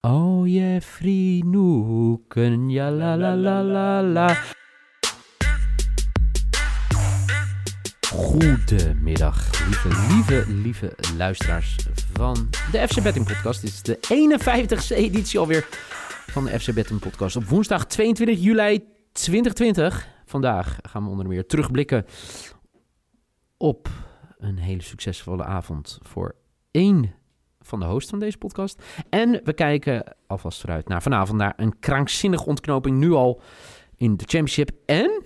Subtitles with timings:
[0.00, 4.36] Oh Jeffrey Noeken, ja la la la la la.
[8.10, 11.76] Goedemiddag, lieve, lieve, lieve luisteraars
[12.12, 13.60] van de FC Betting Podcast.
[13.60, 13.98] Dit is de
[14.92, 15.66] 51ste editie alweer
[16.30, 17.36] van de FC Betting Podcast.
[17.36, 20.08] Op woensdag 22 juli 2020.
[20.26, 22.04] Vandaag gaan we onder meer terugblikken
[23.56, 23.88] op
[24.38, 26.34] een hele succesvolle avond voor
[26.70, 27.17] één
[27.68, 28.82] van de host van deze podcast.
[29.08, 33.40] En we kijken alvast vooruit naar vanavond naar een krankzinnige ontknoping nu al
[33.96, 34.70] in de championship.
[34.86, 35.22] En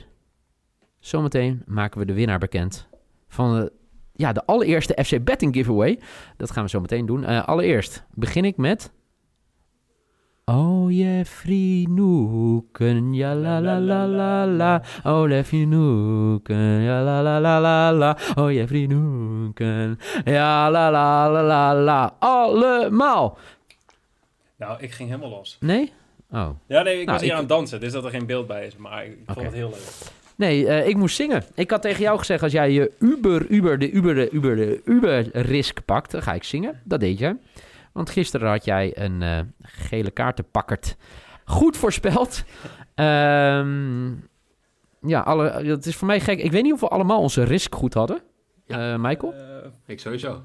[0.99, 2.89] zometeen maken we de winnaar bekend
[3.29, 3.73] van de,
[4.13, 6.01] ja, de allereerste FC Betting giveaway.
[6.37, 7.23] Dat gaan we zo meteen doen.
[7.23, 8.93] Uh, allereerst begin ik met...
[10.45, 14.83] Oh Jeffrey Noeken, ja la la la la la.
[15.05, 18.17] Oh Jeffrey Noeken, ja la la la la la.
[18.35, 22.17] Oh Jeffrey Noeken, ja la la la la la.
[22.19, 23.39] Allemaal.
[24.57, 25.57] Nou, ik ging helemaal los.
[25.61, 25.93] Nee?
[26.31, 26.49] Oh.
[26.67, 28.47] Ja, nee, ik Nou, was hier ik- aan het dansen, dus dat er geen beeld
[28.47, 28.77] bij is.
[28.77, 29.89] Maar ik vond het heel leuk.
[30.37, 31.43] Nee, eh, ik moest zingen.
[31.55, 34.81] Ik had tegen jou gezegd, als jij je Uber, Uber, de Uber, de Uber, de
[34.85, 36.81] Uber risk pakt, dan ga ik zingen.
[36.85, 37.37] Dat deed je.
[37.93, 40.97] Want gisteren had jij een eh, gele kaartenpakkerd
[41.45, 42.45] goed voorspeld.
[42.95, 44.11] Ehm,
[45.03, 46.39] ja, alle, het is voor mij gek.
[46.39, 48.21] Ik weet niet of we allemaal onze risk goed hadden.
[48.67, 48.93] Ja.
[48.93, 49.33] Eh, Michael?
[49.35, 49.41] Eh,
[49.87, 50.43] Ik sowieso.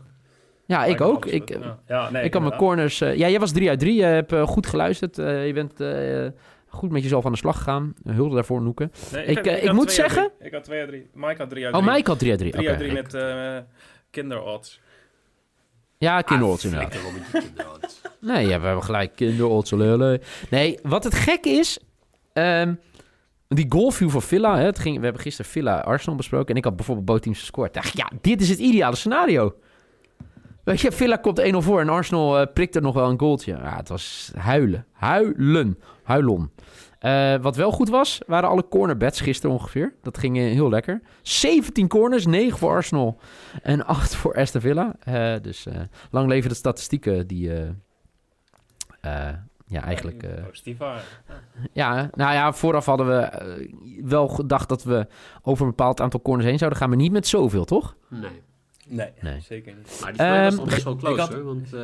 [0.65, 1.25] Ja, ik ook.
[1.25, 1.79] Ik, ja.
[1.87, 2.99] Ja, nee, ik had mijn corners...
[2.99, 3.95] ja, jij was 3 uit 3.
[3.95, 5.17] Je hebt goed geluisterd.
[5.17, 6.27] Eh, je bent eh,
[6.67, 7.93] goed met jezelf aan de slag gegaan.
[8.03, 8.91] Hulde daarvoor, Noeken.
[9.11, 10.47] Nee, ik, ik had moet twee uit zeggen- drie.
[10.47, 11.09] Ik had 2 uit 3.
[11.13, 11.93] Mike had 3 uit Oh, 3.
[11.95, 12.51] Mike had 3 uit 3.
[12.51, 13.57] 3 uit 3 Oké, met eh
[14.09, 14.81] kinderodds.
[15.97, 16.91] Ja, kinderodds inderdaad.
[16.91, 17.01] Die
[17.41, 18.01] kinderodds.
[18.19, 19.71] Nee, ja, we hebben gelijk kinderodds.
[20.49, 21.79] Nee, wat het gek is...
[22.33, 22.73] ehm,
[23.47, 26.49] die goalview van Villa, hè, het ging, we hebben gisteren Villa Arsenal besproken...
[26.49, 27.73] en ik had bijvoorbeeld bootteams gescoord.
[27.73, 29.55] Dacht, ja, dit is het ideale scenario.
[30.67, 33.51] Weet je, Villa komt 1-0 voor en Arsenal eh, prikt er nog wel een goaltje.
[33.51, 34.85] Ja, het was huilen.
[34.91, 35.79] Huilen.
[36.03, 36.51] Huilon.
[36.99, 39.93] Eh, wat wel goed was, waren alle cornerbets gisteren ongeveer.
[40.01, 41.01] Dat ging eh, heel lekker.
[41.21, 43.19] 17 corners, 9 voor Arsenal
[43.61, 44.95] en 8 voor Aston Villa.
[45.41, 45.67] Dus
[46.11, 47.51] lang leven de statistieken die...
[49.67, 50.43] ja, eigenlijk...
[50.47, 51.01] Positief waren.
[51.73, 53.29] ja, nou ja, vooraf hadden we
[54.03, 55.07] wel gedacht dat we
[55.41, 57.95] over een bepaald aantal corners heen zouden gaan, maar niet met zoveel, toch?
[58.09, 58.45] Nee.
[58.87, 59.39] Nee, Nee.
[59.39, 59.97] zeker niet.
[60.01, 61.43] Maar die mij was Ehm, nog best wel close ik had- hoor.
[61.43, 61.81] Want eh,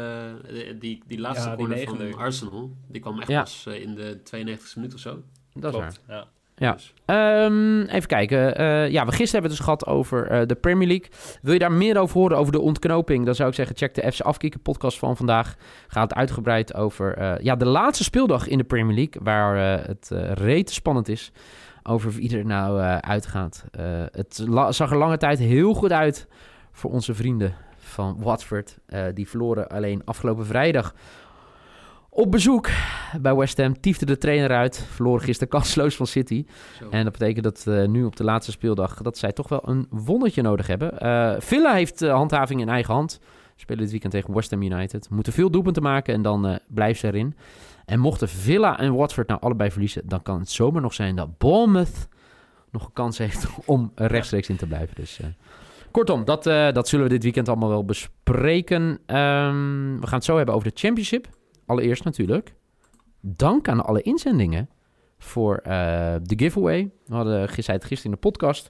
[0.79, 2.19] die, die laatste Ja, die corner van.
[2.19, 3.39] Arsenal, die kwam echt Ja.
[3.41, 5.21] pas eh, in de 92e minuut of zo.
[5.53, 5.87] Dat is waar.
[5.87, 6.27] Klopt, Ja.
[6.55, 6.71] Ja.
[6.71, 8.55] Dus, Ehm, even kijken.
[8.55, 11.07] Eh, ja, we gisteren hebben het dus gehad over eh, de Premier League.
[11.41, 13.25] Wil je daar meer over horen, over de ontknoping?
[13.25, 15.55] Dan zou ik zeggen, check de FC Afkikken podcast van vandaag.
[15.87, 19.21] Gaat uitgebreid over eh, ja, de laatste speeldag in de Premier League.
[19.23, 21.31] Waar het rete spannend is
[21.83, 23.65] over wie er nou eh, uitgaat.
[23.71, 26.27] Eh, het zag er lange tijd heel goed uit
[26.73, 28.77] voor onze vrienden van Watford.
[28.85, 30.93] Eh, die verloren alleen afgelopen vrijdag
[32.13, 32.69] op bezoek
[33.21, 33.79] bij West Ham.
[33.79, 34.85] Tiefde de trainer uit.
[34.89, 36.45] Verloren gisteren kansloos van City.
[36.79, 36.89] zo.
[36.89, 39.01] En dat betekent dat eh, nu op de laatste speeldag...
[39.01, 40.99] dat zij toch wel een wondertje nodig hebben.
[40.99, 43.19] Eh, Villa heeft eh, handhaving in eigen hand.
[43.55, 45.09] Spelen dit weekend tegen West Ham United.
[45.09, 47.35] Moeten veel doelpunten maken en dan blijven ze erin.
[47.85, 50.01] En mochten Villa en Watford nou allebei verliezen...
[50.05, 52.07] dan kan het zomaar nog zijn dat Bournemouth
[52.71, 54.95] nog een kans heeft om rechtstreeks in te blijven.
[54.95, 55.19] Dus,
[55.93, 58.99] kortom, dat, eh, dat zullen we dit weekend allemaal wel bespreken.
[59.05, 61.27] Ehm, we gaan het zo hebben over de Championship.
[61.65, 62.53] Allereerst natuurlijk.
[63.21, 64.69] Dank aan alle inzendingen
[65.17, 66.91] voor eh, de giveaway.
[67.05, 68.69] We hadden gisteren in de podcast.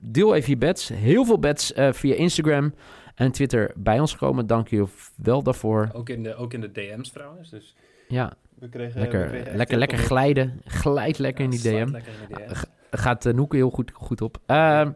[0.00, 0.88] Deel even je bets.
[0.88, 2.74] Heel veel bets eh, via Instagram
[3.14, 4.46] en Twitter bij ons gekomen.
[4.46, 5.90] Dank je wel daarvoor.
[5.92, 7.50] Ook, in de, ook in de DM's trouwens.
[7.50, 7.76] Dus
[8.08, 10.60] Ja, we kregen, we lekker, kregen lekker, lekker glijden.
[10.64, 11.90] Glijd lekker in Ja, die DM.
[11.92, 12.54] lekker in de DM.
[12.54, 14.38] G- Gaat uh, Noeke heel goed, goed op.
[14.46, 14.90] Ehm,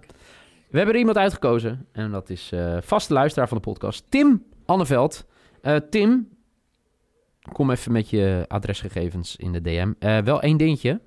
[0.70, 1.86] we hebben er iemand uitgekozen.
[1.92, 4.04] En dat is eh vaste luisteraar van de podcast.
[4.08, 5.26] Tim Anneveld.
[5.62, 6.28] Eh, Tim,
[7.52, 9.92] kom even met je adresgegevens in de DM.
[9.98, 11.00] Eh, wel één dingetje.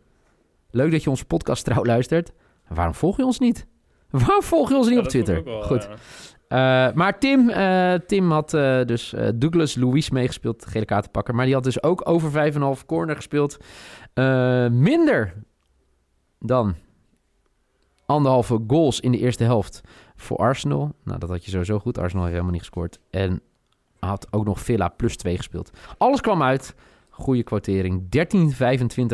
[0.71, 2.33] Leuk dat je onze podcast trouw luistert.
[2.67, 3.65] Waarom volg je ons niet?
[4.09, 5.43] Waarom volg je ons niet Ja, op Twitter?
[5.43, 5.89] wel, Goed.
[6.49, 6.91] ja.
[6.95, 7.51] Maar Tim,
[8.07, 8.49] Tim had
[8.87, 11.35] dus Douglas Louis meegespeeld, gele kaartenpakker.
[11.35, 12.31] Maar die had dus ook over
[12.79, 13.57] 5,5 corner gespeeld.
[14.71, 15.33] Minder
[16.39, 16.75] dan
[18.05, 19.81] anderhalve goals in de eerste helft
[20.15, 20.95] voor Arsenal.
[21.03, 21.97] Nou, dat had je sowieso goed.
[21.97, 22.99] Arsenal heeft helemaal niet gescoord.
[23.09, 23.41] En
[23.99, 25.71] had ook nog Villa plus 2 gespeeld.
[25.97, 26.75] Alles kwam uit
[27.09, 28.03] Goede quotering.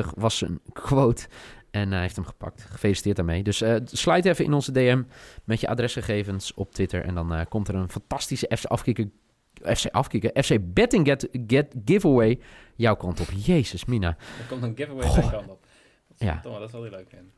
[0.03, 1.27] 13,25 was zijn quote.
[1.71, 2.63] En hij heeft hem gepakt.
[2.69, 3.43] Gefeliciteerd daarmee.
[3.43, 5.03] Dus eh slide even in onze DM
[5.43, 7.03] met je adresgegevens op Twitter.
[7.05, 9.11] En dan eh, komt er een fantastische FC afkikken.
[9.75, 10.43] FC afkikken.
[10.43, 12.39] FC Betting get, get Giveaway
[12.75, 13.27] jouw kant op.
[13.35, 14.07] Jezus, Mina.
[14.07, 15.13] Er komt een giveaway Goh.
[15.13, 15.61] zijn kant op.
[16.07, 16.39] Dat, is, Ja.
[16.59, 17.31] dat zal hij leuk vinden.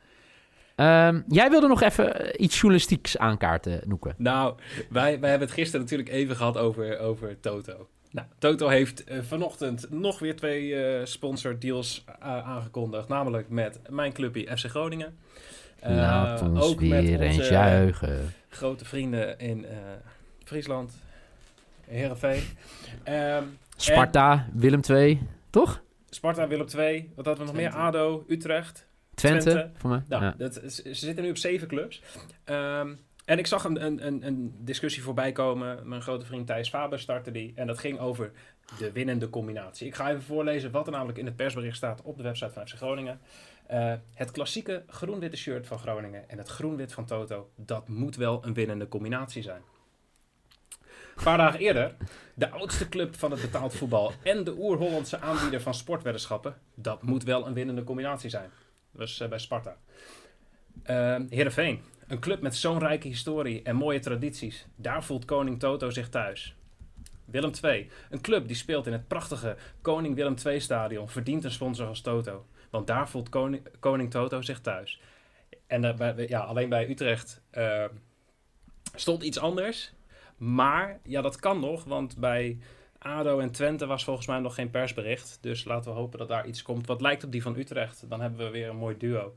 [0.81, 4.13] Ehm, jij wilde nog even eh, iets journalistieks aankaarten, Noeke.
[4.17, 4.55] Nou,
[4.89, 7.87] wij, wij hebben het gisteren natuurlijk even gehad over, over Toto.
[8.11, 13.07] Nou, Toto heeft eh, vanochtend nog weer twee eh sponsor deals aangekondigd.
[13.07, 15.17] Namelijk met mijn clubje FC Groningen.
[15.79, 18.33] Eh, Laat ons ook met weer eens onze juichen.
[18.49, 19.77] grote vrienden in eh,
[20.43, 20.93] Friesland.
[21.87, 22.43] Heerenveen.
[23.03, 23.43] Ehm,
[23.75, 25.81] Sparta, Willem II, toch?
[26.09, 27.11] Sparta, Willem II.
[27.15, 27.73] Wat hadden we nog meer?
[27.75, 28.89] ADO, Utrecht.
[29.13, 29.69] Twente, Twente.
[29.77, 30.03] voor mij.
[30.07, 30.33] Nou, Ja.
[30.37, 32.01] dat, ze zitten nu op zeven clubs.
[32.43, 32.93] Ehm,
[33.25, 35.87] en ik zag een, een, een, een discussie voorbij komen.
[35.87, 37.51] Mijn grote vriend Thijs Faber startte die.
[37.55, 38.31] En dat ging over
[38.77, 39.87] de winnende combinatie.
[39.87, 42.67] Ik ga even voorlezen wat er namelijk in het persbericht staat op de website van
[42.67, 43.19] FC Groningen.
[43.67, 48.45] Eh, het klassieke groen-witte shirt van Groningen en het groen-wit van Toto, dat moet wel
[48.45, 49.61] een winnende combinatie zijn.
[51.15, 51.95] Een paar dagen eerder,
[52.33, 57.23] de oudste club van het betaald voetbal en de oer-Hollandse aanbieder van sportweddenschappen, dat moet
[57.23, 58.49] wel een winnende combinatie zijn.
[58.91, 59.77] Was eh, bij Sparta.
[60.89, 64.65] Uh, Heerenveen, een club met zo'n rijke historie en mooie tradities.
[64.75, 66.55] Daar voelt koning Toto zich thuis.
[67.25, 71.51] Willem II, een club die speelt in het prachtige Koning Willem II stadion, verdient een
[71.51, 72.45] sponsor als Toto.
[72.69, 75.01] Want daar voelt koning, koning Toto zich thuis.
[75.67, 75.95] En
[76.27, 77.85] ja, alleen bij Utrecht eh,
[78.95, 79.93] stond iets anders.
[80.37, 82.57] Maar ja, dat kan nog, want bij
[83.03, 85.37] ADO en Twente was volgens mij nog geen persbericht.
[85.41, 88.03] Dus laten we hopen dat daar iets komt wat lijkt op die van Utrecht.
[88.09, 89.33] Dan hebben we weer een mooi duo.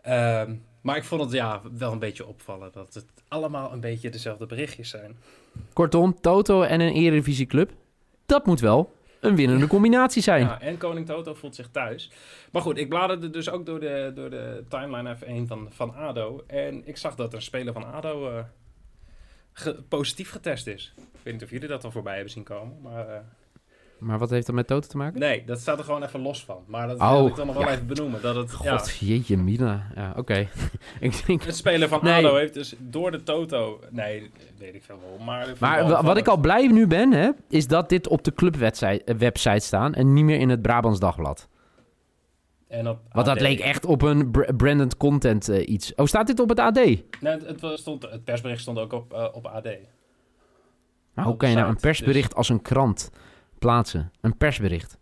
[0.00, 4.10] Ehm, maar ik vond het ja, wel een beetje opvallen dat het allemaal een beetje
[4.10, 5.16] dezelfde berichtjes zijn.
[5.72, 7.70] Kortom, Toto en een Eredivisieclub,
[8.26, 10.46] dat moet wel een winnende combinatie zijn.
[10.46, 12.10] Ja, en Koning Toto voelt zich thuis.
[12.52, 16.44] Maar goed, ik bladerde dus ook door de, door de timeline F1 van, van ADO.
[16.46, 18.44] En ik zag dat een speler van ADO eh,
[19.58, 20.92] ge- positief getest is.
[20.96, 22.76] Ik weet niet of jullie dat al voorbij hebben zien komen.
[22.82, 23.18] Maar eh,
[23.98, 25.20] Maar wat heeft dat met Toto te maken?
[25.20, 26.64] nee, dat staat er gewoon even los van.
[26.66, 27.70] Maar dat Oh, wil ik dan nog wel ja.
[27.72, 28.22] even benoemen.
[28.22, 29.86] Dat het, ja, God, jeetje mina.
[29.94, 30.34] Ja, oké.
[31.00, 31.42] ik denk...
[31.42, 32.26] het speler van Nee.
[32.26, 33.80] ADO heeft dus door de Toto...
[33.90, 35.24] Nee, weet ik veel waarom.
[35.24, 38.32] Maar, Maar wa- wat ik al blij nu ben, hè, is dat dit op de
[38.34, 41.48] clubwebsite website staan en niet meer in het Brabants Dagblad.
[42.68, 43.40] En op Want dat AD.
[43.42, 45.94] leek echt op een br- branded content eh, iets.
[45.94, 46.74] Oh, staat dit op het AD?
[46.74, 49.68] Nee, het, stond, het persbericht stond ook op, eh, op AD.
[51.14, 53.10] Maar hoe kan je nou een persbericht als een krant
[53.58, 54.12] plaatsen?
[54.20, 54.98] Een persbericht.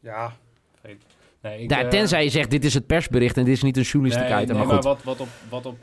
[0.00, 0.32] Ja,
[0.80, 1.02] weet-
[1.40, 3.76] nee, ik, Ja, eh, tenzij je zegt, dit is het persbericht en dit is niet
[3.76, 4.56] een journalistiek nee, item.
[4.56, 4.84] nee, maar goed.
[4.84, 5.78] wat, wat op, wat op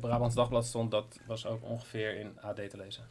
[0.00, 3.02] Brabants Dagblad stond, dat was ook ongeveer in AD te lezen.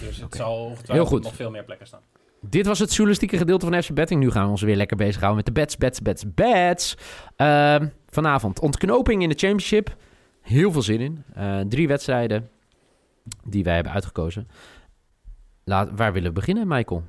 [0.00, 2.00] Dus het zal ongetwijfeld nog veel meer plekken staan.
[2.48, 4.20] Dit was het journalistieke gedeelte van FC Betting.
[4.20, 6.96] Nu gaan we ons weer lekker bezighouden met de bets, bets, bets, bets.
[7.36, 9.96] Ehm, vanavond ontknoping in de championship.
[10.40, 11.24] Heel veel zin in.
[11.34, 12.48] Eh, drie wedstrijden
[13.44, 14.48] die wij hebben uitgekozen.
[15.64, 17.02] Laat, waar willen we beginnen, Michael?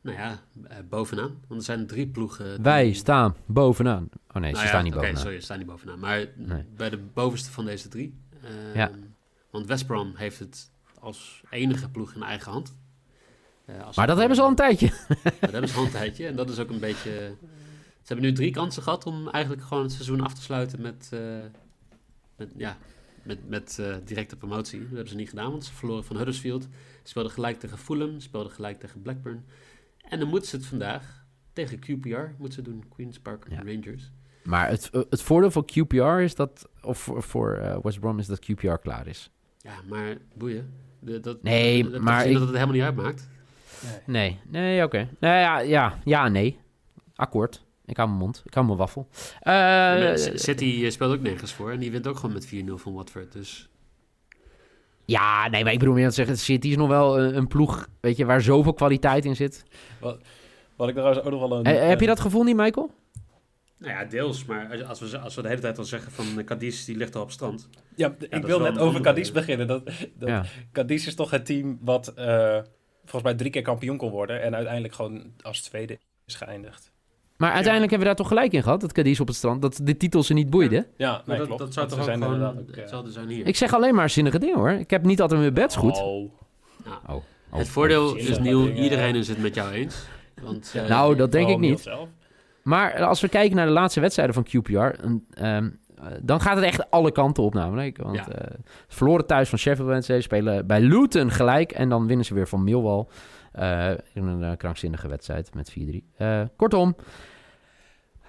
[0.00, 1.38] Nou ja, eh, bovenaan.
[1.48, 2.54] Want er zijn drie ploegen.
[2.54, 4.08] die- Wij staan bovenaan.
[4.28, 5.22] Oh nee, ze Nou ja, staan niet oké, bovenaan.
[5.22, 5.98] sorry, ze staan niet bovenaan.
[5.98, 6.64] Maar Nee.
[6.76, 8.18] bij de bovenste van deze drie.
[8.42, 8.90] Ehm, Ja.
[9.50, 10.70] Want West Brom heeft het
[11.00, 12.76] als enige ploeg in eigen hand.
[13.68, 14.86] Eh, maar dat hebben ze al een tijdje.
[15.40, 16.26] Dat hebben ze al een tijdje.
[16.26, 17.10] En dat is ook een beetje...
[18.02, 21.08] Ze hebben nu drie kansen gehad om eigenlijk gewoon het seizoen af te sluiten met...
[21.12, 21.20] eh,
[22.36, 22.76] met ja,
[23.22, 24.78] met, met eh, directe promotie.
[24.78, 26.62] Dat hebben ze niet gedaan, want ze verloren van Huddersfield.
[26.62, 26.68] Ze
[27.08, 29.44] speelden gelijk tegen Fulham, ze speelden gelijk tegen Blackburn.
[30.08, 32.84] En dan moeten ze het vandaag tegen QPR moeten ze doen.
[32.88, 33.56] Queen's Park Ja.
[33.64, 34.10] Rangers.
[34.44, 38.50] Maar het, het voordeel van QPR is dat, of voor, voor West Brom is dat
[38.52, 39.30] QPR klaar is.
[39.58, 40.72] Ja, maar boeien.
[41.00, 43.28] De, dat, Nee, dat, maar gezien ik- dat het helemaal niet uitmaakt.
[44.06, 45.08] Nee, nee, oké.
[45.20, 46.58] Nou ja, ja, ja, nee.
[47.14, 47.64] Akkoord.
[47.86, 48.42] Ik hou mijn mond.
[48.46, 49.08] Ik hou mijn waffel.
[49.40, 51.70] Eh, City eh, speelt ook nergens voor.
[51.70, 53.32] En die wint ook gewoon met 4-0 van Watford.
[53.32, 53.68] Dus
[55.04, 57.88] ja, nee, maar ik bedoel meer te zeggen, City is nog wel een, een ploeg,
[58.00, 59.64] weet je, waar zoveel kwaliteit in zit.
[60.76, 61.64] Wat ik trouwens ook nog wel een...
[61.64, 62.90] Eh, heb je dat gevoel niet, Michael?
[63.78, 64.44] Nou ja, deels.
[64.44, 67.16] Maar als- als we, als we de hele tijd al zeggen van Cadiz, die ligt
[67.16, 67.68] al op strand.
[67.96, 69.66] Ja, ik wil net over Cadiz beginnen.
[69.66, 70.44] Dat, dat, Ja.
[70.72, 72.58] Cadiz is toch het team wat eh,
[73.08, 74.42] volgens mij drie keer kampioen kon worden.
[74.42, 76.92] En uiteindelijk gewoon als tweede is geëindigd.
[77.36, 79.80] Maar uiteindelijk hebben we daar toch gelijk in gehad, dat Cadiz op het strand, dat
[79.82, 80.86] de titel ze niet boeide.
[80.96, 81.60] Ja, Maar nee, dat, klopt.
[81.60, 83.46] dat zou toch ze ook zijn gewoon ook, eh, hetzelfde zijn hier.
[83.46, 84.70] Ik zeg alleen maar zinnige dingen hoor.
[84.70, 85.96] Ik heb niet altijd mijn bets goed.
[85.96, 86.32] Oh.
[87.06, 88.82] Oh, het voordeel oh, is, zinnige Niel, dingen.
[88.82, 89.96] iedereen is het met jou eens.
[90.42, 91.90] Want, eh, Nou, dat denk ik niet.
[92.62, 95.70] Maar als we kijken naar de laatste wedstrijden van QPR, een, ehm, eh,
[96.22, 97.96] dan gaat het echt alle kanten op namelijk.
[98.02, 98.28] Want Ja.
[98.28, 98.54] eh,
[98.88, 102.64] verloren thuis van Sheffield Wednesday, spelen bij Luton gelijk en dan winnen ze weer van
[102.64, 103.06] Millwall.
[103.52, 106.04] Eh, in een eh, krankzinnige wedstrijd met 4-3.
[106.16, 106.96] Eh, kortom,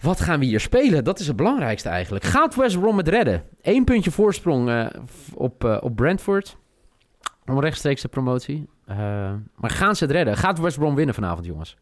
[0.02, 1.04] wat gaan we hier spelen?
[1.04, 2.24] Dat is het belangrijkste eigenlijk.
[2.24, 3.44] Gaat West Brom het redden?
[3.62, 4.86] Eén puntje voorsprong eh,
[5.34, 6.58] op, eh, op Brentford.
[7.46, 8.68] Om rechtstreeks de promotie.
[8.86, 8.98] Eh,
[9.56, 10.38] maar gaan ze het redden?
[10.38, 11.78] Gaat West Brom winnen vanavond, jongens?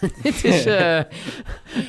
[0.22, 0.66] Het is...
[0.66, 1.00] eh,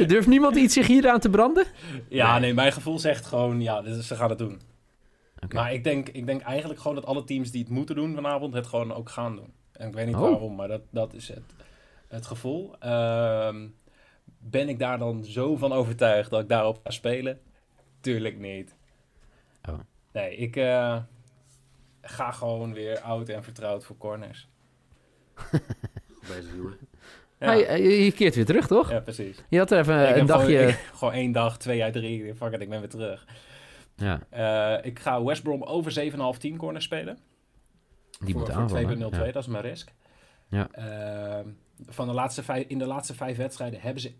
[0.08, 1.66] durft niemand iets zich hier aan te branden?
[2.10, 4.62] Ja, nee, mijn gevoel zegt gewoon, ja, dit is- ze gaan het doen.
[5.44, 5.56] Oké.
[5.56, 8.54] Maar ik denk, ik denk eigenlijk gewoon dat alle teams die het moeten doen vanavond,
[8.54, 9.54] het gewoon ook gaan doen.
[9.72, 10.22] En ik weet niet Oh.
[10.22, 11.44] waarom, maar dat, dat is het,
[12.08, 12.76] het gevoel.
[12.80, 13.68] Ehm,
[14.40, 17.40] ben ik daar dan zo van overtuigd dat ik daarop ga spelen?
[18.00, 18.76] Tuurlijk niet.
[19.70, 19.80] Oh.
[20.14, 20.98] Nee, ik eh,
[22.02, 24.48] ga gewoon weer oud en vertrouwd voor corners.
[25.34, 25.62] Goed
[26.28, 26.78] bezig, jongen.
[27.40, 28.92] Ja, Maar je, eh, je keert weer terug, toch?
[28.92, 29.38] ja precies.
[29.50, 30.56] Je had er even een dagje...
[30.58, 32.36] Gewoon, ik- gewoon één dag, twee uit drie.
[32.36, 33.26] Fuck it, ik ben weer terug.
[33.96, 37.18] ja, Eh, ik ga West Brom over 7,5 10 corners spelen.
[38.20, 38.98] die voor, voor aanvallen.
[38.98, 39.32] 2,02, Ja.
[39.32, 39.92] dat is mijn risk.
[40.50, 40.68] Ja.
[40.72, 41.48] Ehm,
[41.86, 44.14] van de laatste vijf, in de laatste vijf wedstrijden hebben ze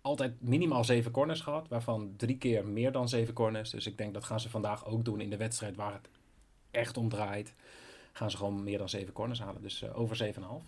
[0.00, 1.68] altijd minimaal zeven corners gehad.
[1.68, 3.70] Waarvan drie keer meer dan zeven corners.
[3.70, 6.08] Dus ik denk dat gaan ze vandaag ook doen in de wedstrijd waar het
[6.70, 7.54] echt om draait.
[8.12, 9.62] Gaan ze gewoon meer dan zeven corners halen.
[9.62, 10.64] Dus eh, over 7,5.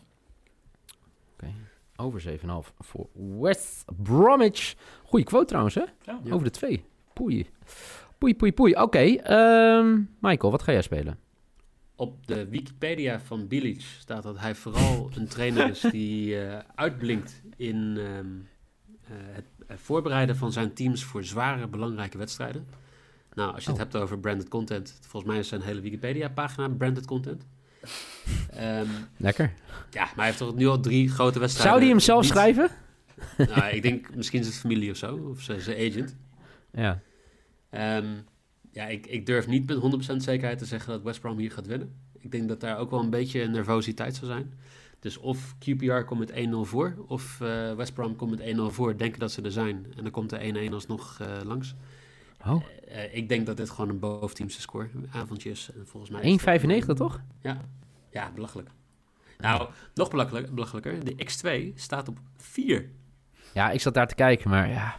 [1.97, 3.09] Over 7,5 voor
[3.41, 4.75] West Bromwich.
[5.05, 5.85] Goeie quote trouwens, hè?
[6.03, 6.21] Ja.
[6.31, 6.85] Over de twee.
[7.13, 7.47] Poei.
[8.19, 8.75] Poei, poei, poei.
[8.75, 11.19] Oké, ehm, Michael, wat ga jij spelen?
[11.97, 17.43] Op de Wikipedia van Bilic staat dat hij vooral een trainer is die eh, uitblinkt
[17.57, 18.27] in ehm,
[19.05, 22.67] eh, het eh, voorbereiden van zijn teams voor zware, belangrijke wedstrijden.
[23.35, 23.85] Nou, als je het Oh.
[23.91, 27.47] hebt over branded content, volgens mij is zijn hele Wikipedia-pagina branded content.
[28.51, 28.87] Ehm,
[29.17, 29.53] Lekker.
[29.91, 31.73] ja, maar hij heeft toch nu al drie grote wedstrijden.
[31.73, 32.71] Zou die hem zelf niet- schrijven?
[33.37, 36.17] Nou, ik denk misschien zijn familie of zo, of zijn zijn agent.
[36.73, 37.01] Ja.
[37.71, 38.07] Ehm,
[38.73, 41.67] ja, ik, ik durf niet met 100% zekerheid te zeggen dat West Brom hier gaat
[41.67, 41.95] winnen.
[42.19, 44.53] Ik denk dat daar ook wel een beetje nervositeit zou zijn.
[45.01, 48.97] Dus of QPR komt met 1-0 voor, of eh, West Brom komt met 1-0 voor,
[48.97, 49.87] denken dat ze er zijn.
[49.97, 51.75] En dan komt de 1-1 alsnog eh, langs.
[52.47, 55.71] Oh, Eh, ik denk dat dit gewoon een boventeamse score avondje is.
[55.77, 57.21] En volgens mij is 1,95 dat- toch?
[57.41, 57.57] Ja,
[58.11, 58.69] ja belachelijk.
[59.39, 61.05] Nou, nog belachelijk, belachelijker.
[61.05, 62.91] De X2 staat op 4.
[63.55, 64.97] Ja, ik zat daar te kijken, maar ja.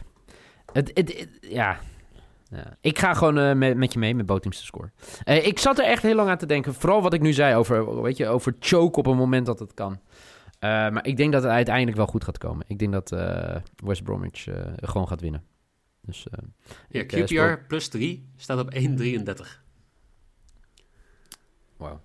[0.72, 1.78] Het, het, het- ja.
[2.50, 2.76] ja.
[2.80, 4.90] Ik ga gewoon eh, met, met je mee met Boteams te score.
[5.24, 6.74] Eh, ik zat er echt heel lang aan te denken.
[6.74, 9.74] Vooral wat ik nu zei over, weet je, over choke op een moment dat het
[9.74, 10.00] kan.
[10.58, 12.64] Eh, maar ik denk dat het uiteindelijk wel goed gaat komen.
[12.68, 15.42] Ik denk dat eh, West Bromwich eh, gewoon gaat winnen.
[16.06, 16.38] Dus, eh,
[16.88, 19.62] Ja, ik, eh, QPR speel- plus 3 staat op 1,33.
[21.76, 22.00] Wauw.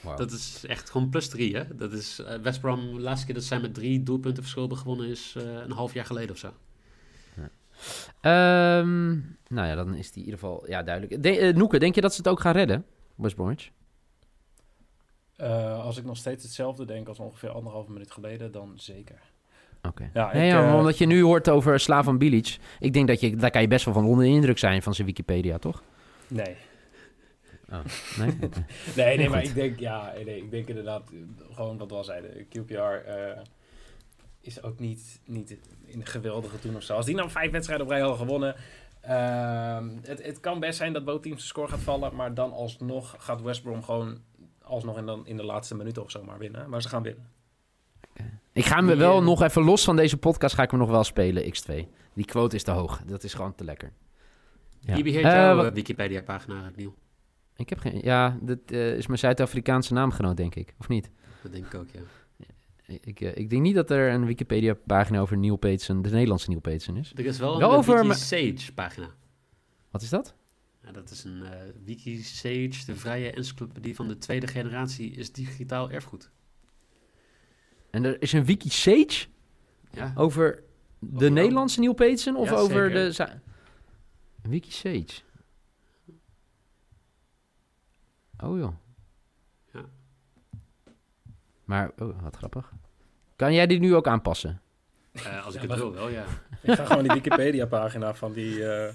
[0.00, 0.16] Wauw.
[0.16, 1.76] Dat is echt gewoon plus 3, hè?
[1.76, 4.78] Dat is eh, West Brom, de laatste keer dat zij met drie doelpunten verschil hebben
[4.80, 6.52] gewonnen is eh, een half jaar geleden of zo.
[8.20, 9.12] Ehm,
[9.48, 11.22] nou ja, dan is die in ieder geval ja, duidelijk.
[11.22, 12.86] De, Noeke, denk je dat ze het ook gaan redden?
[13.14, 13.70] West Bromwich?
[15.36, 19.20] Eh, als ik nog steeds hetzelfde denk als ongeveer anderhalve minuut geleden, dan zeker.
[19.88, 20.10] Oké.
[20.12, 22.56] Ja, nee, eh, omdat je nu hoort over Slavan Bilic.
[22.80, 24.94] Ik denk dat je, daar kan je best wel van onder de indruk zijn van
[24.94, 25.82] zijn Wikipedia, toch?
[26.28, 26.56] Nee.
[28.18, 28.28] Nee?
[28.42, 28.66] Oké.
[28.96, 29.48] Nee, nee, Nee, maar goed.
[29.48, 31.10] ik denk, ja, nee, ik denk inderdaad,
[31.52, 33.38] gewoon wat we al zeiden, QPR eh,
[34.40, 35.50] is ook niet, niet
[35.84, 36.94] in een geweldige toen of zo.
[36.94, 38.54] Als die nou vijf wedstrijden op rij hadden gewonnen,
[39.00, 42.52] ehm, het, het kan best zijn dat both teams de score gaat vallen, maar dan
[42.52, 44.18] alsnog gaat West Brom gewoon
[44.62, 46.68] alsnog in de, in de laatste minuten of zo maar winnen.
[46.68, 47.33] Maar ze gaan winnen.
[48.54, 50.80] Ik ga hem Die, wel eh, nog even los van deze podcast, ga ik hem
[50.80, 51.74] nog wel spelen, X2.
[52.14, 53.02] Die quote is te hoog.
[53.06, 53.92] Dat is gewoon te lekker.
[54.80, 54.94] Ja.
[54.94, 56.94] Wie beheert Eh, jouw wat- eh, Wikipedia-pagina, Niel?
[57.56, 58.00] Ik heb geen...
[58.02, 60.74] Ja, dat is mijn Zuid-Afrikaanse naamgenoot, denk ik.
[60.78, 61.10] Of niet?
[61.42, 62.00] Dat denk ik ook, ja.
[63.04, 66.96] Ik, ik denk niet dat er een Wikipedia-pagina over Neil Peetsen, de Nederlandse Neil Peetsen
[66.96, 67.12] is.
[67.16, 69.08] Er is wel een Wel over me- Sage-pagina.
[69.90, 70.34] Wat is dat?
[70.84, 71.50] Ja, dat is een eh
[71.84, 76.30] Wiki Sage, de vrije encyclopedie van de tweede generatie, is digitaal erfgoed.
[77.94, 79.26] En er is een Wiki Sage
[79.90, 80.62] Ja, over
[80.98, 81.30] de Over?
[81.30, 83.26] Nederlandse Neil Peetsen of Ja, over zeker.
[84.42, 84.48] de...
[84.48, 85.22] Wiki Sage.
[88.40, 88.72] Oh joh.
[89.72, 89.84] Ja.
[91.64, 92.72] Maar, oh, wat grappig.
[93.36, 94.60] Kan jij die nu ook aanpassen?
[95.14, 96.24] Eh, als ik Ja, het wil, wel, ja.
[96.62, 98.94] Ik ga gewoon die Wikipedia-pagina van die, eh,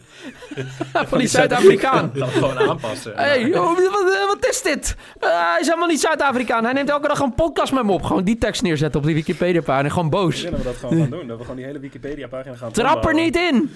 [1.09, 2.11] Van die Zuid-Afrikaan.
[2.13, 3.13] dan gewoon aanpassen.
[3.15, 4.95] Hé, hey, wat, wat- wat is dit?
[5.19, 6.63] Eh, hij is helemaal niet Zuid-Afrikaan.
[6.63, 8.03] Hij neemt elke dag een podcast met me op.
[8.03, 9.89] Gewoon die tekst neerzetten op die Wikipedia-pagina.
[9.89, 10.41] Gewoon boos.
[10.41, 11.27] Willen we dat gewoon gaan doen?
[11.27, 13.69] Dat we gewoon die hele Wikipedia-pagina gaan Trap er niet in!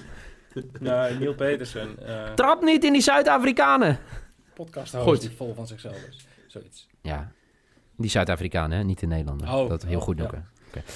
[0.79, 3.99] Nou, Neil Petersen, eh Trap niet in die Zuid-Afrikanen!
[4.53, 5.21] podcast Goed.
[5.21, 6.25] die vol van zichzelf is.
[6.47, 6.87] Zoiets.
[7.01, 7.31] Ja,
[7.97, 9.53] die Zuid-Afrikanen, niet de Nederlander.
[9.53, 10.29] Oh, dat heel oh, goed ja.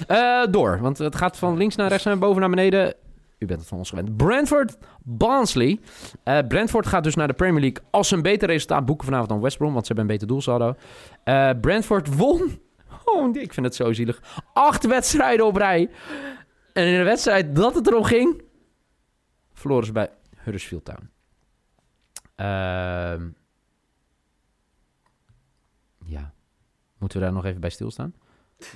[0.07, 2.93] Eh, door, want het gaat van links naar rechts, naar boven naar beneden.
[3.37, 4.17] U bent het van ons gewend.
[4.17, 5.79] Brentford, Barnsley.
[6.23, 9.41] Eh, Brentford gaat dus naar de Premier League als een beter resultaat boeken vanavond dan
[9.41, 10.75] West Brom, want ze hebben een beter doelsaldo.
[11.23, 12.41] Eh Brentford won.
[13.05, 14.21] Oh, ik vind het zo zielig.
[14.53, 15.89] Acht wedstrijden op rij.
[16.73, 18.41] En in de wedstrijd dat het erom ging,
[19.53, 21.09] verloren ze bij Huddersfield Town.
[22.35, 23.27] Ehm,
[26.05, 26.33] ja.
[26.97, 28.13] Moeten we daar nog even bij stilstaan?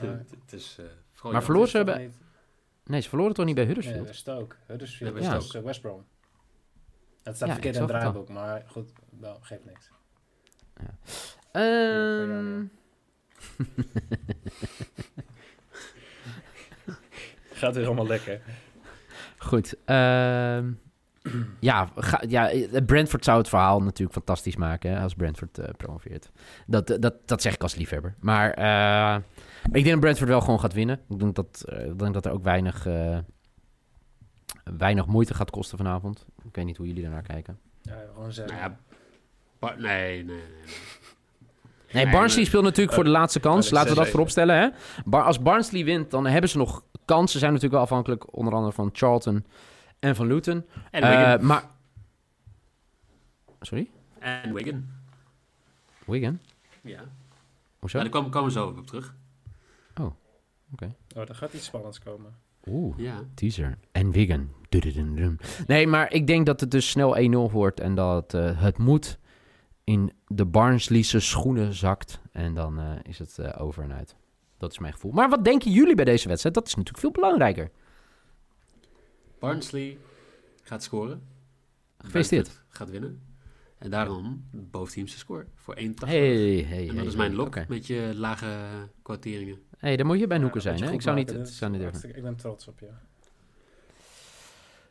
[0.01, 0.09] Maar-
[0.41, 2.17] Het is eh, vooral Maar verloor ze niet-
[2.85, 4.03] Nee, ze verloren toch niet bij Huddersfield?
[4.03, 4.55] Nee, Stoke.
[4.67, 5.57] Huddersfield Ja, is Stoke.
[5.57, 6.05] eh, West Brom.
[7.23, 9.89] Het staat Ja, verkeerd in het draaiboek, maar goed, wel, geeft niks.
[11.51, 12.63] Ehm,
[17.53, 18.41] Gaat weer allemaal lekker.
[19.37, 19.75] goed.
[19.85, 20.71] ehm,
[21.59, 25.69] ja, ga, ja, eh, Brentford zou het verhaal natuurlijk fantastisch maken hè, als Brentford eh,
[25.77, 26.31] promoveert.
[26.67, 28.15] Dat, dat, dat zeg ik als liefhebber.
[28.19, 29.21] Maar eh,
[29.63, 30.99] ik denk dat Brentford wel gewoon gaat winnen.
[31.09, 33.17] Ik denk dat, eh, ik denk dat er ook weinig, eh,
[34.77, 36.25] weinig moeite gaat kosten vanavond.
[36.43, 37.59] Ik weet niet hoe jullie daarnaar kijken.
[37.81, 38.57] Ja, gewoon zeggen.
[38.57, 40.43] Nou ja, nee, nee, nee.
[41.91, 42.09] nee.
[42.09, 43.69] Barnsley speelt natuurlijk voor de laatste kans.
[43.69, 44.09] Laten we dat 6-7.
[44.09, 44.55] voorop stellen.
[44.55, 44.69] Hè?
[45.05, 47.31] Bar- als Barnsley wint, dan hebben ze nog kansen.
[47.31, 49.45] Ze zijn natuurlijk wel afhankelijk onder andere van Charlton
[50.01, 50.65] en van Luton.
[50.91, 51.45] En Eh, Wigan.
[51.45, 51.63] maar...
[53.61, 53.89] Sorry?
[54.19, 54.85] En Wigan.
[56.05, 56.39] Wigan?
[56.81, 56.99] Ja.
[57.79, 57.97] Hoezo?
[57.97, 59.15] Nou, daar komen, komen we zo op terug.
[61.15, 62.35] Oh, er gaat iets spannends komen.
[62.67, 63.23] Oeh, Ja.
[63.33, 63.77] teaser.
[63.91, 64.49] En Wigan.
[65.67, 69.19] Nee, maar ik denk dat het dus snel 1-0 wordt en dat eh, het moet
[69.83, 72.19] in de Barnsleyse schoenen zakt.
[72.31, 74.15] En dan eh, is het eh, over en uit.
[74.57, 75.11] Dat is mijn gevoel.
[75.11, 76.55] Maar wat denken jullie bij deze wedstrijd?
[76.55, 77.71] Dat is natuurlijk veel belangrijker.
[79.41, 79.97] Barnsley
[80.63, 81.21] gaat scoren.
[81.97, 82.61] Gefeliciteerd.
[82.69, 83.21] Gaat winnen.
[83.77, 85.81] En daarom boventeamse score voor 1,80.
[86.05, 88.55] Hey, hey, en dat hey, is mijn lok met je lage
[89.01, 89.61] kwarteringen.
[89.77, 90.83] hey, dan moet je bij Noeken zijn.
[90.83, 90.91] Hè?
[90.91, 92.15] Ik zou niet, het zou niet durven.
[92.15, 92.87] Ik ben trots op je.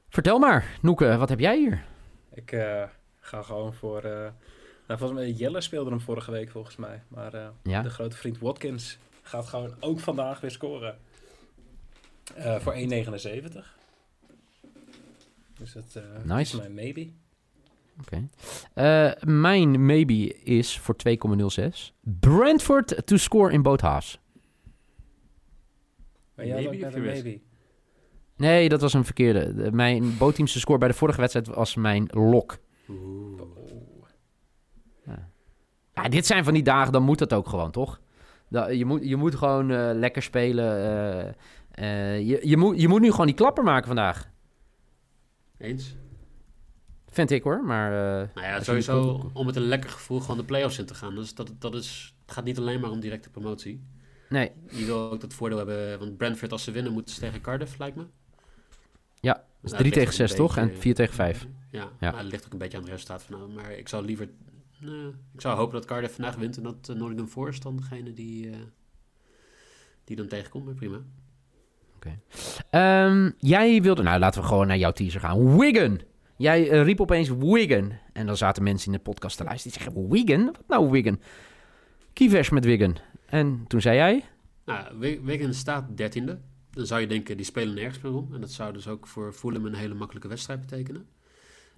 [0.08, 1.84] Vertel maar, Noeke, wat heb jij hier?
[2.34, 2.84] Ik eh,
[3.20, 4.02] ga gewoon voor...
[4.02, 4.30] eh,
[4.86, 7.02] nou, volgens mij, Jelle speelde hem vorige week volgens mij.
[7.08, 7.82] Maar eh, Ja?
[7.82, 10.98] de grote vriend Watkins gaat gewoon ook vandaag weer scoren.
[12.34, 13.78] Eh, voor 1,79.
[15.60, 16.02] Dus dat eh,
[16.36, 16.56] Nice.
[16.56, 17.08] is mijn maybe.
[18.00, 18.28] Oké.
[18.74, 21.92] Eh, mijn maybe is voor 2,06.
[22.20, 24.20] Brentford to score in both halves.
[26.34, 27.40] Maar jij Maybe of maybe.
[28.36, 29.54] Nee, dat was een verkeerde.
[29.54, 32.58] De- Mijn bootteamse score bij de vorige wedstrijd was mijn lok.
[32.88, 33.40] Oeh.
[35.94, 38.00] Ja, dit zijn van die dagen, dan moet dat ook gewoon, toch?
[38.48, 40.64] Da- je, moet, je moet gewoon eh, lekker spelen.
[41.74, 44.29] eh, eh, je, je, moet, je moet nu gewoon die klapper maken vandaag.
[45.60, 45.94] Eens?
[47.08, 47.92] Vind ik hoor, maar...
[48.22, 50.94] eh, Nou ja, sowieso komt- om met een lekker gevoel gewoon de play-offs in te
[50.94, 51.14] gaan.
[51.14, 53.82] Dus dat, dat is, het gaat niet alleen maar om directe promotie.
[54.28, 57.40] Nee, Je wil ook dat voordeel hebben, want Brentford als ze winnen moeten ze tegen
[57.40, 58.02] Cardiff, lijkt me.
[59.20, 60.56] Ja, Nou, is het 3 ligt tegen ook 6 een toch?
[60.56, 61.46] En beetje- 4 tegen 5.
[61.70, 62.10] Ja, Ja.
[62.10, 63.54] maar het ligt ook een beetje aan het resultaat vanavond.
[63.54, 64.28] Maar ik zou liever...
[65.34, 68.50] ik zou hopen dat Cardiff vandaag wint en dat eh, Nottingham Forest dan degene die,
[68.50, 68.56] eh,
[70.04, 70.64] die dan tegenkomt.
[70.64, 71.00] Maar prima.
[72.70, 74.02] Ehm, jij wilde...
[74.02, 75.58] Nou, laten we gewoon naar jouw teaser gaan.
[75.58, 76.00] Wigan!
[76.36, 77.92] Jij eh, riep opeens Wigan.
[78.12, 79.78] En dan zaten mensen in de podcast te luisteren.
[79.78, 80.44] Die zeggen, Wigan?
[80.44, 81.20] Wat nou Wigan?
[82.12, 82.96] Kievers met Wigan.
[83.26, 84.24] En toen zei jij...
[84.64, 86.38] Nou, Wi- Wigan staat dertiende.
[86.70, 88.34] Dan zou je denken, die spelen nergens meer om.
[88.34, 91.06] En dat zou dus ook voor Fulham een hele makkelijke wedstrijd betekenen.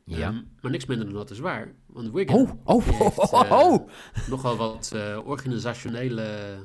[0.05, 0.29] Ja.
[0.29, 1.73] Ehm, maar niks minder dan dat is waar.
[1.87, 3.89] Want Wigan Oh, oh, oh, heeft, oh, eh, oh.
[4.29, 6.57] nogal wat eh, organisationele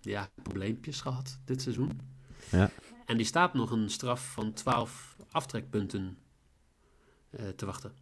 [0.00, 2.00] ja, probleempjes gehad dit seizoen.
[2.50, 2.70] Ja.
[3.06, 6.18] En die staat nog een straf van 12 aftrekpunten
[7.30, 7.92] eh, te wachten.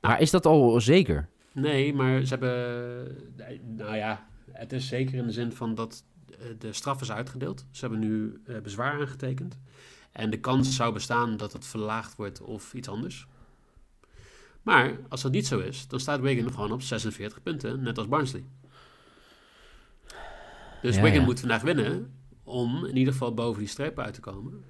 [0.00, 1.28] Maar is dat al zeker?
[1.52, 3.76] Nee, maar ze hebben.
[3.76, 7.66] Nou ja, het is zeker in de zin van dat eh, de straf is uitgedeeld.
[7.70, 9.58] Ze hebben nu eh, bezwaar aangetekend.
[10.12, 13.26] En de kans zou bestaan dat het verlaagd wordt of iets anders.
[14.62, 18.08] Maar als dat niet zo is, dan staat Wigan gewoon op 46 punten, net als
[18.08, 18.44] Barnsley.
[20.82, 21.24] Dus Ja, Wigan ja.
[21.24, 22.21] moet vandaag winnen
[22.52, 24.64] om in ieder geval boven die strepen uit te komen.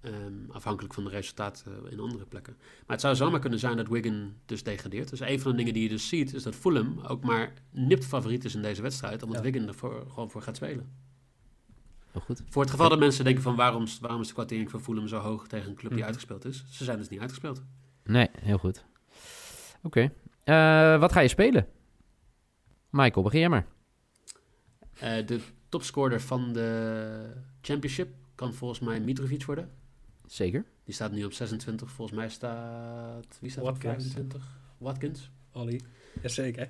[0.00, 2.56] Ehm, afhankelijk van de resultaten in andere plekken.
[2.58, 5.08] Maar het zou zomaar kunnen zijn dat Wigan dus degradeert.
[5.10, 8.04] Dus een van de dingen die je dus ziet, is dat Fulham ook maar nipt
[8.04, 9.22] favoriet is in deze wedstrijd.
[9.22, 9.50] Omdat Ja.
[9.50, 10.92] Wigan er voor, gewoon voor gaat spelen.
[12.12, 12.42] Heel goed.
[12.48, 15.18] Voor het geval dat mensen denken van waarom, waarom is de kwartering van Fulham zo
[15.18, 16.06] hoog tegen een club die Mhm.
[16.08, 16.64] uitgespeeld is.
[16.70, 17.62] Ze zijn dus niet uitgespeeld.
[18.04, 18.84] Nee, heel goed.
[19.82, 20.12] Oké.
[20.44, 21.66] Eh, wat ga je spelen?
[22.90, 23.66] Michael, begin jij maar.
[24.98, 29.70] Eh, de topscorer van de championship kan volgens mij Mitrovic worden.
[30.26, 30.64] Zeker.
[30.84, 31.90] Die staat nu op 26.
[31.90, 33.38] Volgens mij staat...
[33.40, 34.04] Wie staat op Watkins.
[34.04, 34.58] 25?
[34.78, 35.30] Watkins.
[35.52, 35.82] Ollie.
[36.22, 36.68] Jazeker.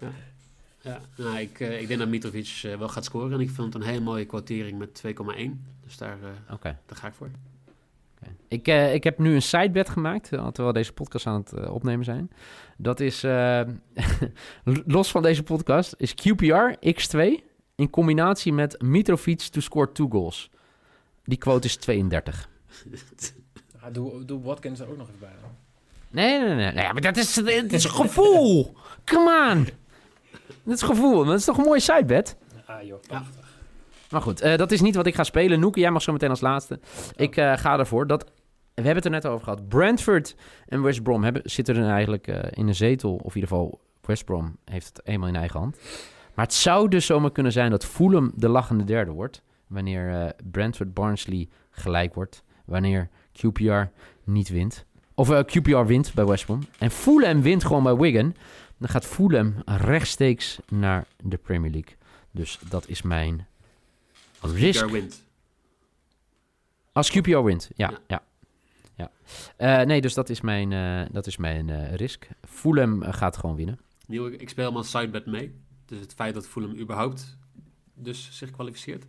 [0.81, 3.33] Ja, nou, ik, eh, ik denk dat Mitrovic eh, wel gaat scoren.
[3.33, 5.65] En ik vind het een hele mooie kwartering met 2,1.
[5.85, 6.79] Dus daar, eh, Oké.
[6.87, 7.31] daar ga ik voor.
[8.49, 12.05] Ik, eh, ik heb nu een sidebet gemaakt, terwijl we deze podcast aan het opnemen
[12.05, 12.31] zijn.
[12.77, 13.61] Dat is, eh,
[14.87, 17.45] los van deze podcast, is QPR X2
[17.77, 20.51] in combinatie met Mitrovic to score two goals.
[21.25, 22.49] Die quote is 32.
[23.81, 25.35] Ja, doe, doe Watkins er ook nog even bij.
[25.41, 25.51] dan.
[26.11, 26.73] Nee, nee, nee.
[26.73, 28.77] nee maar dat is, het is een gevoel.
[29.05, 29.69] Come on.
[30.62, 31.25] Dat is gevoel.
[31.25, 32.37] Dat is toch een mooie sidebet?
[32.67, 33.01] Ah joh.
[34.11, 35.61] Maar goed, eh, dat is niet wat ik ga spelen.
[35.61, 36.81] Noeke, jij mag zo meteen als laatste.
[37.17, 38.07] Ik eh, ga ervoor.
[38.07, 38.31] Dat, we
[38.75, 39.69] hebben het er net over gehad.
[39.69, 40.37] Brentford
[40.67, 43.15] en West Brom hebben, zitten er eigenlijk eh, in een zetel.
[43.15, 45.77] Of in ieder geval, West Brom heeft het eenmaal in eigen hand.
[46.37, 49.42] Maar het zou dus zomaar kunnen zijn dat Fulham de lachende derde wordt.
[49.66, 52.42] Wanneer eh, Brentford Barnsley gelijk wordt.
[52.64, 53.90] Wanneer QPR
[54.25, 54.85] niet wint.
[55.14, 56.61] Of eh, QPR wint bij West Brom.
[56.79, 58.35] En Fulham wint gewoon bij Wigan.
[58.79, 61.94] Dan gaat Fulham rechtstreeks naar de Premier League.
[62.31, 63.46] Dus dat is mijn
[64.40, 64.85] Als Risk.
[64.85, 65.25] QPR wint.
[66.92, 67.90] Als QPR wint, ja.
[67.90, 67.99] Ja.
[68.07, 68.22] ja.
[68.94, 69.11] ja.
[69.57, 70.70] Eh, nee, dus dat is mijn,
[71.12, 72.29] dat is mijn risk.
[72.44, 73.79] Fulham gaat gewoon winnen.
[74.07, 75.64] Nieuw, ik speel helemaal sidebet mee.
[75.87, 77.38] Dus het feit dat Fulham überhaupt
[77.94, 79.05] dus zich kwalificeert.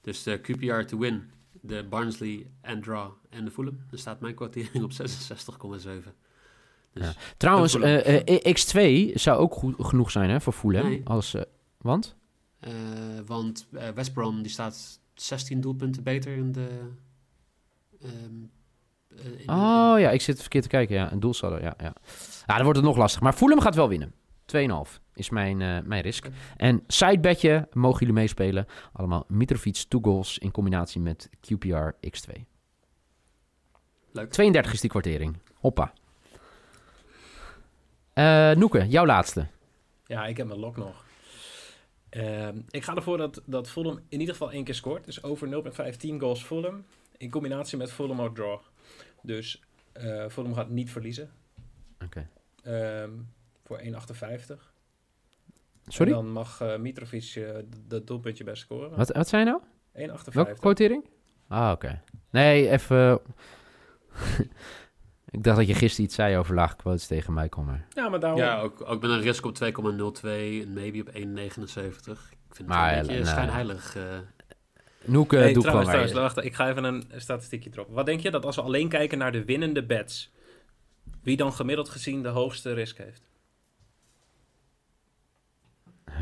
[0.00, 3.78] Dus de QPR to win, de Barnsley en draw en de Fulham.
[3.90, 6.14] Dan staat mijn kwartering op 66,7.
[6.92, 7.12] Dus Ja.
[7.36, 10.86] Trouwens, eh, eh, X2 zou ook goed genoeg zijn hè, voor Fulham.
[10.88, 11.00] Nee.
[11.04, 11.42] Als, eh,
[11.78, 12.16] want?
[13.26, 16.68] Want West Brom die staat 16 doelpunten beter in de.
[18.02, 18.12] ehm,
[19.16, 20.94] eh, in de- Oh ja, ik zit verkeerd te kijken.
[20.96, 21.92] Ja, een doelsaldo, ja, ja.
[22.46, 23.20] Ja, dan wordt het nog lastig.
[23.20, 24.12] Maar Fulham gaat wel winnen.
[24.56, 26.26] 2,5 is mijn, eh, mijn risk.
[26.56, 28.66] En sidebedje mogen jullie meespelen.
[28.92, 32.44] Allemaal Mitrovic, 2 goals in combinatie met QPR X2.
[34.12, 34.30] Leuk.
[34.30, 35.36] 32 is die kwartering.
[35.54, 35.92] Hoppa.
[38.12, 39.46] Eh Noeke, jouw laatste.
[40.06, 41.04] Ja, ik heb mijn lok nog.
[42.08, 45.04] Ehm, ik ga ervoor dat, dat Fulham in ieder geval één keer scoort.
[45.04, 46.84] Dus over 0,15 goals Fulham.
[47.16, 48.60] In combinatie met Fulham or draw.
[49.22, 51.30] Dus eh Fulham gaat niet verliezen.
[52.04, 52.28] Oké.
[52.62, 53.10] Ehm,
[53.68, 53.90] voor 1,58.
[55.86, 56.12] Sorry?
[56.12, 58.96] En dan mag eh, Mitrovic eh, d- dat doelpuntje best scoren.
[58.96, 59.60] Wat, wat zei je nou?
[60.18, 60.32] 1,58.
[60.32, 61.08] Welke quotering?
[61.48, 62.02] Ah, oké.
[62.30, 63.20] Nee, even...
[65.30, 67.86] ik dacht dat je gisteren iets zei over lage quotes tegen mij, kom maar.
[67.94, 68.40] Ja, maar daarom...
[68.40, 69.70] Ja, ook, ook met een risk op 2,02,
[70.22, 71.14] een maybe op 1,79.
[71.14, 73.96] Ik vind het Maar, wel een beetje nou, schijnheilig.
[73.96, 74.02] eh.
[75.04, 77.88] Noeke, Hey, doe trouwens, gewoon trouwens, wacht, ik ga even een statistiekje erop.
[77.90, 80.32] Wat denk je dat als we alleen kijken naar de winnende bets,
[81.22, 83.27] wie dan gemiddeld gezien de hoogste risk heeft?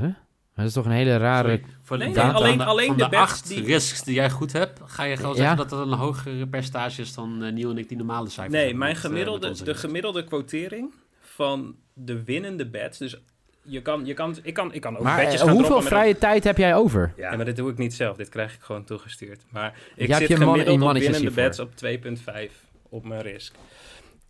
[0.00, 0.14] Huh?
[0.54, 1.60] Dat is toch een hele rare...
[1.84, 4.52] Sorry, Nee, de- alleen- van de, de de, bets acht die- risks die jij goed
[4.52, 5.36] hebt, ga je gewoon Ja.
[5.36, 8.52] zeggen dat dat een hogere percentage is dan eh Nieuw en ik die normale cijfers
[8.54, 13.16] Nee, hebben mijn met, eh, gemiddelde, de gemiddelde quotering van de winnende bets, dus
[13.62, 16.18] je kan, je kan, ik kan, ik kan ook Maar betjes eh, gaan hoeveel vrije
[16.18, 17.12] tijd heb jij over?
[17.16, 18.16] Ja, maar dit doe ik niet zelf.
[18.16, 19.42] Dit krijg ik gewoon toegestuurd.
[19.50, 20.86] Maar ik hebt zit je man- gemiddeld in op
[21.34, 21.42] hiervoor.
[21.42, 22.52] bets op 2,5
[22.88, 23.54] op mijn risk.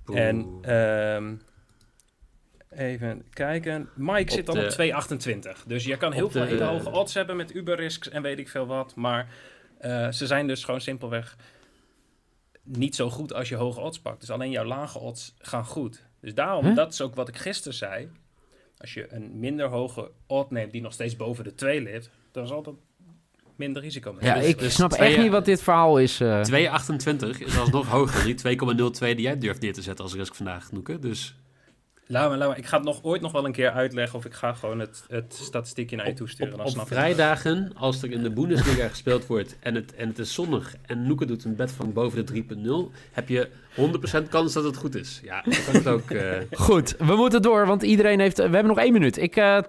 [0.07, 0.27] Oeh.
[0.27, 1.35] En ehm,
[2.79, 3.89] even kijken.
[3.95, 5.65] Mike zit Op al de- op 2,28.
[5.67, 8.23] Dus je kan heel op veel de- hele hoge odds hebben met Uber risks en
[8.23, 8.95] weet ik veel wat.
[8.95, 9.29] Maar
[9.79, 11.37] eh, ze zijn dus gewoon simpelweg
[12.63, 14.21] niet zo goed als je hoge odds pakt.
[14.21, 16.03] Dus alleen jouw lage odds gaan goed.
[16.21, 16.75] Dus daarom, Huh?
[16.77, 18.09] dat is ook wat ik gisteren zei.
[18.79, 22.47] Als je een minder hoge odd neemt die nog steeds boven de 2 ligt, dan
[22.47, 22.75] zal dat
[23.57, 26.21] minder risico met Ja, zich ik snap twee- echt niet wat dit verhaal is.
[26.21, 26.41] eh.
[26.41, 30.35] 2,28 is alsnog hoger dan die 2,02 die jij durft neer te zetten als risk
[30.35, 30.99] vandaag, Noeke.
[30.99, 31.35] Dus
[32.09, 32.59] Laat maar, laat maar.
[32.59, 35.05] Ik ga het nog ooit nog wel een keer uitleggen of ik ga gewoon het,
[35.09, 36.61] het statistiekje naar je toesturen.
[36.61, 40.19] op, dan op vrijdagen, als er in de Bundesliga gespeeld wordt en het, en het
[40.19, 42.45] is zonnig en Noeke doet een bet van boven de
[42.91, 43.49] 3,0, heb je
[44.25, 45.21] 100% kans dat het goed is.
[45.23, 46.11] Ja, dat kan het ook.
[46.11, 48.37] eh, Goed, we moeten door, want iedereen heeft...
[48.37, 49.17] We hebben nog één minuut.
[49.17, 49.65] Ik eh, eh,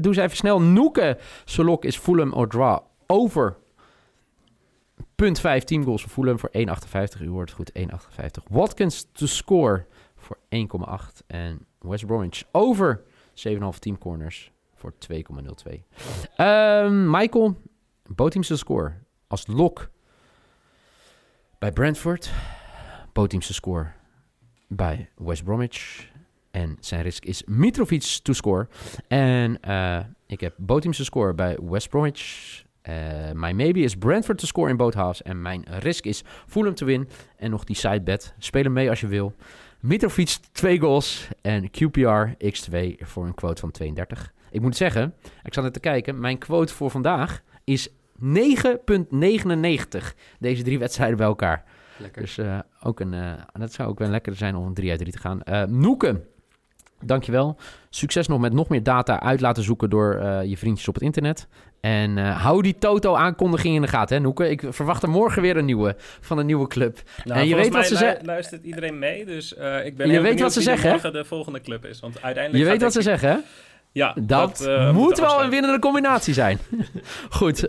[0.00, 0.60] doe ze even snel.
[0.60, 3.56] Noeke, Solok is Fulham or draw over.
[5.14, 6.50] Punt 5 teamgoals voor Fulham voor
[7.16, 7.22] 1,58.
[7.22, 8.50] U hoort het goed, 1,58.
[8.50, 9.86] Watkins to score
[10.24, 11.26] voor 1,8.
[11.26, 13.02] En West Bromwich over
[13.34, 15.82] 7,5 teamcorners voor 2,02.
[16.36, 17.60] Ehm Michael,
[18.08, 18.94] bootteams to score
[19.26, 19.90] als lok
[21.58, 22.32] bij Brentford.
[23.12, 23.92] Bootteams to score
[24.68, 26.12] bij West Bromwich.
[26.50, 28.68] En zijn risk is Mitrovic to score.
[29.08, 32.64] En eh, ik heb both te score bij West Bromwich.
[32.82, 35.22] Eh mijn maybe is Brentford to score in both halves.
[35.22, 37.08] En mijn risk is Fulham te win.
[37.36, 38.34] En nog die side bet.
[38.38, 39.34] Speel hem mee als je wil.
[39.84, 41.28] Mitrovic 2 goals.
[41.40, 44.32] En QPR x2 voor een quote van 32.
[44.50, 46.20] Ik moet zeggen, ik zat net te kijken.
[46.20, 47.94] Mijn quote voor vandaag is 9,99.
[50.38, 51.64] Deze drie wedstrijden bij elkaar.
[51.96, 52.22] lekker.
[52.22, 54.98] Dus eh, ook een, eh, dat zou ook wel lekker zijn om een 3 uit
[54.98, 55.42] 3 te gaan.
[55.42, 56.20] Eh Noeke,
[57.06, 57.56] dankjewel.
[57.90, 61.02] Succes nog met nog meer data uit laten zoeken door eh, je vriendjes op het
[61.02, 61.46] internet.
[61.80, 64.50] En eh, hou die Toto-aankondiging in de gaten, hè, Noeke.
[64.50, 66.98] Ik verwacht er morgen weer een nieuwe van een nieuwe club.
[67.24, 68.24] Nou, En je weet wat ze zeggen.
[68.24, 71.60] luistert iedereen mee, dus eh, ik ben Je weet wat ze zeggen, morgen de volgende
[71.60, 72.00] club is.
[72.00, 73.36] Want uiteindelijk Je weet wat ze zeggen, hè?
[73.92, 76.58] Ja, Dat, moet wel een winnende combinatie zijn.
[77.30, 77.68] Goed,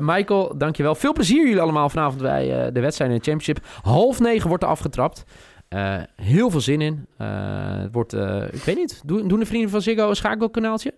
[0.00, 0.94] Michael, dankjewel.
[0.94, 3.66] Veel plezier jullie allemaal vanavond bij de wedstrijd in de Championship.
[3.82, 5.24] Half negen wordt er afgetrapt.
[5.68, 7.06] Eh, heel veel zin in.
[7.16, 10.94] Eh, het wordt, eh, ik weet niet, doen, doen de vrienden van Ziggo een schakelkanaaltje?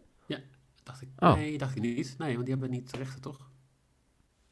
[0.82, 1.34] Dacht ik, Oh.
[1.34, 2.14] Nee, dacht ik niet.
[2.18, 3.38] Nee, want die hebben niet rechten, toch?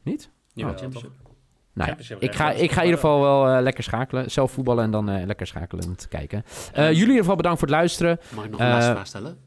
[0.02, 0.30] Niet?
[0.52, 0.90] Jawel, Oh, toch?
[0.92, 1.22] Championship.
[1.22, 1.34] Nou,
[1.72, 4.30] ja, Championship ik ga, ik ga in ieder geval wel lekker schakelen.
[4.30, 6.42] Zelf voetballen en dan eh, lekker schakelen om te kijken.
[6.72, 8.18] Eh, jullie in ieder geval bedankt voor het luisteren.
[8.34, 9.38] Mag ik nog een laatste vraag stellen?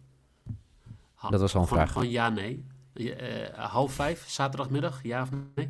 [1.15, 1.93] Ha- dat was al een gewoon, vraag.
[1.93, 2.65] Gewoon ja, nee.
[2.93, 5.69] Eh, half vijf, zaterdagmiddag, ja of nee?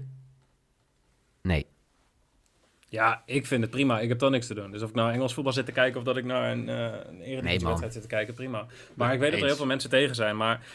[1.42, 1.66] Nee.
[2.92, 4.00] Ja, ik vind het prima.
[4.00, 4.72] Ik heb dan niks te doen.
[4.72, 6.76] Dus of ik nou Engels voetbal zit te kijken of dat ik naar een, uh,
[7.08, 8.66] een Eredivisie-wedstrijd zit te kijken, prima.
[8.94, 10.38] Maar ik weet dat er heel veel mensen tegen zijn.
[10.38, 10.66] Maar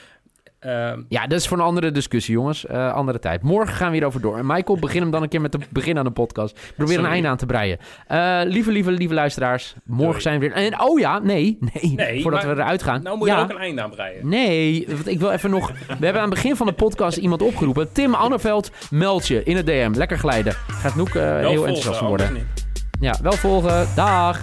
[1.09, 2.67] Ja, dat is voor een andere discussie, jongens.
[2.67, 3.43] Eh, andere tijd.
[3.43, 4.39] Morgen gaan we hierover door.
[4.39, 6.59] En Michael, begin hem dan een keer met het begin aan de podcast.
[6.77, 7.79] Probeer een einde aan te breien.
[8.07, 9.75] Eh, lieve, lieve, lieve luisteraars.
[9.85, 10.21] Morgen Doei.
[10.21, 10.57] zijn we weer...
[10.57, 11.95] En, oh ja, nee, nee.
[11.95, 13.03] Nee, voordat maar we eruit gaan.
[13.03, 14.29] nou moet je ja, ook een einde aan breien.
[14.29, 15.71] Nee, want ik wil even nog...
[15.99, 17.93] We hebben aan het begin van de podcast iemand opgeroepen.
[17.93, 19.93] Tim Anneveld, meld je in het DM.
[19.95, 20.53] Lekker glijden.
[20.53, 22.49] Gaat Noek eh, heel volgen, enthousiast worden.
[23.01, 23.87] Ja, wel volgen.
[23.95, 24.41] Dag.